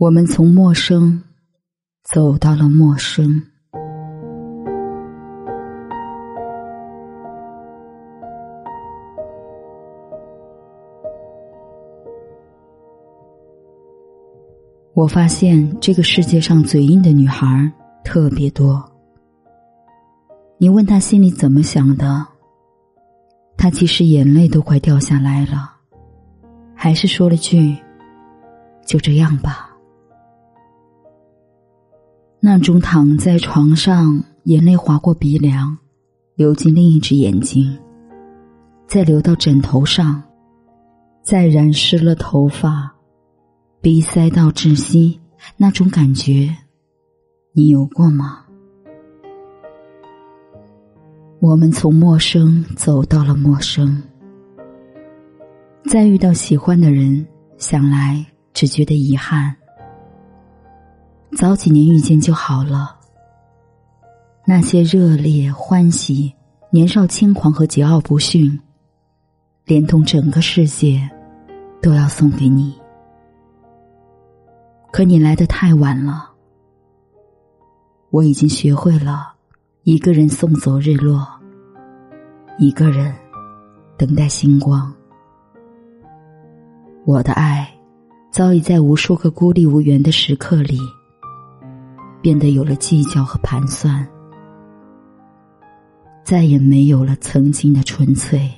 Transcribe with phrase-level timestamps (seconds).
[0.00, 1.22] 我们从陌生
[2.02, 3.42] 走到了陌生。
[14.94, 17.70] 我发现这个世界上嘴硬的女孩
[18.02, 18.82] 特别多。
[20.56, 22.26] 你问她心里怎么想的，
[23.58, 25.70] 她其实眼泪都快掉下来了，
[26.74, 27.76] 还是说了句
[28.86, 29.66] ：“就这样吧。”
[32.42, 35.76] 那种躺在床上，眼泪划过鼻梁，
[36.36, 37.78] 流进另一只眼睛，
[38.86, 40.22] 再流到枕头上，
[41.22, 42.90] 再染湿了头发。
[43.82, 45.20] 鼻塞到窒息，
[45.58, 46.54] 那种感觉，
[47.52, 48.44] 你有过吗？
[51.40, 54.02] 我们从陌生走到了陌生，
[55.90, 57.26] 再遇到喜欢的人，
[57.58, 59.54] 想来只觉得遗憾。
[61.36, 62.96] 早几年遇见就好了，
[64.44, 66.32] 那些热烈欢喜、
[66.70, 68.58] 年少轻狂和桀骜不驯，
[69.64, 71.08] 连同整个世界，
[71.80, 72.74] 都要送给你。
[74.92, 76.30] 可你来的太晚了，
[78.10, 79.32] 我已经学会了
[79.84, 81.26] 一个人送走日落，
[82.58, 83.14] 一个人
[83.96, 84.92] 等待星光。
[87.06, 87.72] 我的爱
[88.30, 90.78] 早已在无数个孤立无援的时刻里，
[92.22, 94.06] 变得有了计较和盘算，
[96.24, 98.50] 再也没有了曾经的纯粹。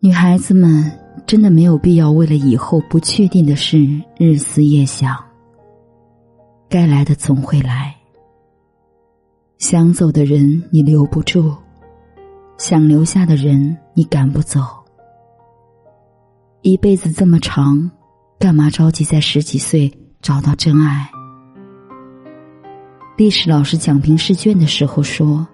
[0.00, 1.00] 女孩子们。
[1.26, 3.88] 真的没有必要为了以后不确定的事
[4.18, 5.16] 日思夜想。
[6.68, 7.94] 该来的总会来，
[9.56, 11.54] 想走的人你留不住，
[12.58, 14.60] 想留下的人你赶不走。
[16.60, 17.90] 一辈子这么长，
[18.38, 19.90] 干嘛着急在十几岁
[20.24, 21.06] 找到真爱？
[23.14, 25.46] 历史老师讲评试卷的时候说：“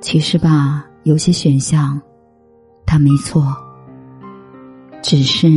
[0.00, 2.00] 其实吧，有些选项，
[2.86, 3.54] 他没错。”
[5.04, 5.48] 只是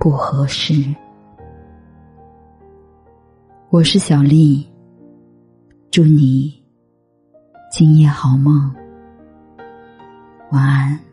[0.00, 0.74] 不合适。
[3.70, 4.68] 我是小丽，
[5.92, 6.60] 祝你
[7.70, 8.74] 今夜好梦，
[10.50, 11.07] 晚安。